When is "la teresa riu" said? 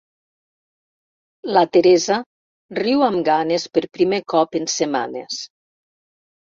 1.57-3.07